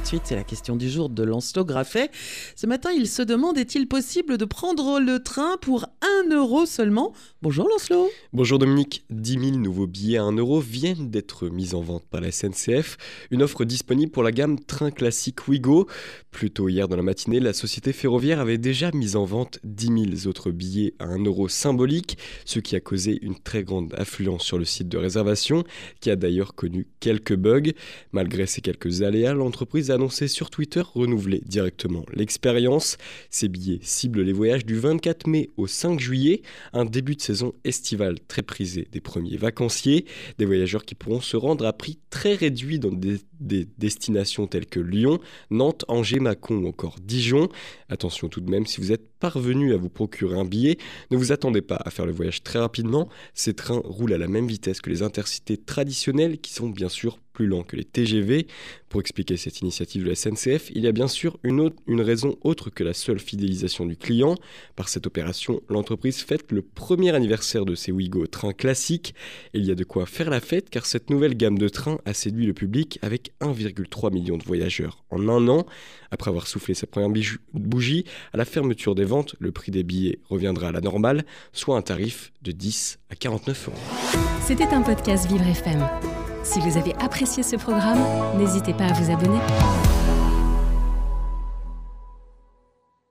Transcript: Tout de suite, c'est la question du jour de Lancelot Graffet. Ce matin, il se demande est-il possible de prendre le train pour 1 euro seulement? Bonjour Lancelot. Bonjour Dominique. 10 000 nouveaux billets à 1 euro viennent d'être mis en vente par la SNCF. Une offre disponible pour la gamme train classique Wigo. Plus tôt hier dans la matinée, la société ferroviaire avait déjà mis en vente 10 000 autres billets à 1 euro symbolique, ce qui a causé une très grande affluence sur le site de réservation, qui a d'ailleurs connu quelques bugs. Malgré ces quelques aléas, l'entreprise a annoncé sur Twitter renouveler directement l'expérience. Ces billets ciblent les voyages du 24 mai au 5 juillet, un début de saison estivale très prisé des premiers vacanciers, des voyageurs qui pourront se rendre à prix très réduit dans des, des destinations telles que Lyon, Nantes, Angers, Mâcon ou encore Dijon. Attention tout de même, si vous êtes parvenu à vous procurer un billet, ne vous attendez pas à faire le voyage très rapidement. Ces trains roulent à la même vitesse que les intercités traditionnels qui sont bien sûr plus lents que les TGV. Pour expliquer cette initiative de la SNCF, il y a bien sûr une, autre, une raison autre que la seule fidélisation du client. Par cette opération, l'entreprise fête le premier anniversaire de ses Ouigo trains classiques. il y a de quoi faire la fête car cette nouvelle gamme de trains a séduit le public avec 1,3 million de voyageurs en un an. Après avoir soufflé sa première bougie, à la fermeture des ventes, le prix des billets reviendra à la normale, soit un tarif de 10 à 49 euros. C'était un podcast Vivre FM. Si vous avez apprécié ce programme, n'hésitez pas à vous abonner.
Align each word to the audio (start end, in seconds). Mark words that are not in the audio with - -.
Tout 0.00 0.04
de 0.04 0.08
suite, 0.08 0.22
c'est 0.24 0.34
la 0.34 0.44
question 0.44 0.76
du 0.76 0.88
jour 0.88 1.10
de 1.10 1.22
Lancelot 1.22 1.66
Graffet. 1.66 2.10
Ce 2.56 2.66
matin, 2.66 2.90
il 2.90 3.06
se 3.06 3.20
demande 3.20 3.58
est-il 3.58 3.86
possible 3.86 4.38
de 4.38 4.46
prendre 4.46 4.98
le 4.98 5.22
train 5.22 5.58
pour 5.58 5.84
1 6.24 6.34
euro 6.34 6.64
seulement? 6.64 7.12
Bonjour 7.42 7.68
Lancelot. 7.68 8.08
Bonjour 8.32 8.58
Dominique. 8.58 9.04
10 9.10 9.32
000 9.32 9.56
nouveaux 9.58 9.86
billets 9.86 10.16
à 10.16 10.22
1 10.22 10.32
euro 10.32 10.58
viennent 10.58 11.10
d'être 11.10 11.48
mis 11.48 11.74
en 11.74 11.82
vente 11.82 12.04
par 12.10 12.22
la 12.22 12.32
SNCF. 12.32 12.96
Une 13.30 13.42
offre 13.42 13.66
disponible 13.66 14.10
pour 14.10 14.22
la 14.22 14.32
gamme 14.32 14.58
train 14.58 14.90
classique 14.90 15.46
Wigo. 15.48 15.86
Plus 16.30 16.50
tôt 16.50 16.70
hier 16.70 16.88
dans 16.88 16.96
la 16.96 17.02
matinée, 17.02 17.38
la 17.38 17.52
société 17.52 17.92
ferroviaire 17.92 18.40
avait 18.40 18.58
déjà 18.58 18.90
mis 18.92 19.16
en 19.16 19.26
vente 19.26 19.58
10 19.64 20.14
000 20.16 20.28
autres 20.28 20.50
billets 20.50 20.94
à 20.98 21.04
1 21.04 21.24
euro 21.26 21.46
symbolique, 21.48 22.16
ce 22.46 22.58
qui 22.58 22.74
a 22.74 22.80
causé 22.80 23.18
une 23.20 23.38
très 23.38 23.64
grande 23.64 23.92
affluence 23.98 24.44
sur 24.44 24.56
le 24.56 24.64
site 24.64 24.88
de 24.88 24.96
réservation, 24.96 25.62
qui 26.00 26.10
a 26.10 26.16
d'ailleurs 26.16 26.54
connu 26.54 26.88
quelques 27.00 27.36
bugs. 27.36 27.72
Malgré 28.12 28.46
ces 28.46 28.62
quelques 28.62 29.02
aléas, 29.02 29.34
l'entreprise 29.34 29.89
a 29.90 29.94
annoncé 29.94 30.28
sur 30.28 30.50
Twitter 30.50 30.82
renouveler 30.94 31.42
directement 31.46 32.04
l'expérience. 32.12 32.96
Ces 33.30 33.48
billets 33.48 33.80
ciblent 33.82 34.22
les 34.22 34.32
voyages 34.32 34.64
du 34.64 34.78
24 34.78 35.26
mai 35.26 35.50
au 35.56 35.66
5 35.66 36.00
juillet, 36.00 36.42
un 36.72 36.84
début 36.84 37.16
de 37.16 37.20
saison 37.20 37.52
estivale 37.64 38.18
très 38.28 38.42
prisé 38.42 38.88
des 38.92 39.00
premiers 39.00 39.36
vacanciers, 39.36 40.06
des 40.38 40.44
voyageurs 40.44 40.84
qui 40.84 40.94
pourront 40.94 41.20
se 41.20 41.36
rendre 41.36 41.66
à 41.66 41.72
prix 41.72 41.98
très 42.10 42.34
réduit 42.34 42.78
dans 42.78 42.92
des, 42.92 43.18
des 43.40 43.66
destinations 43.78 44.46
telles 44.46 44.66
que 44.66 44.80
Lyon, 44.80 45.18
Nantes, 45.50 45.84
Angers, 45.88 46.20
Mâcon 46.20 46.56
ou 46.56 46.68
encore 46.68 46.96
Dijon. 47.02 47.48
Attention 47.88 48.28
tout 48.28 48.40
de 48.40 48.50
même, 48.50 48.66
si 48.66 48.80
vous 48.80 48.92
êtes 48.92 49.08
parvenu 49.18 49.74
à 49.74 49.76
vous 49.76 49.90
procurer 49.90 50.38
un 50.38 50.44
billet, 50.44 50.78
ne 51.10 51.16
vous 51.16 51.32
attendez 51.32 51.62
pas 51.62 51.80
à 51.84 51.90
faire 51.90 52.06
le 52.06 52.12
voyage 52.12 52.42
très 52.42 52.58
rapidement. 52.58 53.08
Ces 53.34 53.54
trains 53.54 53.82
roulent 53.84 54.14
à 54.14 54.18
la 54.18 54.28
même 54.28 54.46
vitesse 54.46 54.80
que 54.80 54.90
les 54.90 55.02
intercités 55.02 55.56
traditionnels 55.56 56.38
qui 56.38 56.52
sont 56.52 56.68
bien 56.68 56.88
sûr 56.88 57.18
plus 57.32 57.46
lents 57.46 57.62
que 57.62 57.76
les 57.76 57.84
TGV. 57.84 58.46
Pour 58.88 59.00
expliquer 59.00 59.36
cette 59.36 59.60
initiative 59.60 60.02
de 60.02 60.08
la 60.08 60.14
SNCF, 60.14 60.70
il 60.74 60.82
y 60.82 60.88
a 60.88 60.92
bien 60.92 61.08
sûr 61.08 61.38
une, 61.42 61.60
autre, 61.60 61.76
une 61.86 62.00
raison 62.00 62.36
autre 62.42 62.70
que 62.70 62.82
la 62.82 62.92
seule 62.92 63.20
fidélisation 63.20 63.86
du 63.86 63.96
client. 63.96 64.34
Par 64.74 64.88
cette 64.88 65.06
opération, 65.06 65.62
l'entreprise 65.68 66.18
fête 66.18 66.50
le 66.50 66.62
premier 66.62 67.14
anniversaire 67.14 67.64
de 67.64 67.74
ses 67.74 67.92
Ouigo 67.92 68.26
trains 68.26 68.52
classiques. 68.52 69.14
il 69.54 69.64
y 69.64 69.70
a 69.70 69.74
de 69.74 69.84
quoi 69.84 70.06
faire 70.06 70.30
la 70.30 70.40
fête 70.40 70.70
car 70.70 70.86
cette 70.86 71.10
nouvelle 71.10 71.36
gamme 71.36 71.58
de 71.58 71.68
trains 71.68 71.98
a 72.04 72.14
séduit 72.14 72.46
le 72.46 72.54
public 72.54 72.98
avec 73.40 73.78
1,3 73.78 74.12
million 74.12 74.36
de 74.36 74.44
voyageurs 74.44 75.04
en 75.10 75.28
un 75.28 75.48
an. 75.48 75.66
Après 76.10 76.30
avoir 76.30 76.46
soufflé 76.46 76.74
sa 76.74 76.86
première 76.86 77.10
bougie, 77.54 78.04
à 78.32 78.36
la 78.36 78.44
fermeture 78.44 78.94
des 78.94 79.04
ventes, 79.04 79.36
le 79.38 79.52
prix 79.52 79.70
des 79.70 79.82
billets 79.82 80.18
reviendra 80.28 80.68
à 80.68 80.72
la 80.72 80.80
normale, 80.80 81.24
soit 81.52 81.76
un 81.76 81.82
tarif 81.82 82.32
de 82.42 82.52
10 82.52 82.98
à 83.10 83.16
49 83.16 83.68
euros. 83.68 83.78
C'était 84.42 84.64
un 84.64 84.82
podcast 84.82 85.28
Vivre 85.30 85.46
FM. 85.46 85.88
Si 86.42 86.58
vous 86.60 86.76
avez 86.76 86.94
apprécié 86.94 87.42
ce 87.42 87.56
programme, 87.56 88.00
n'hésitez 88.38 88.72
pas 88.72 88.86
à 88.86 88.92
vous 88.92 89.12
abonner. 89.12 90.09